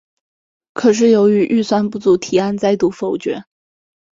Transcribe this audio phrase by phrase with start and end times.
[0.73, 3.43] 可是由于预算不足提案再度否决。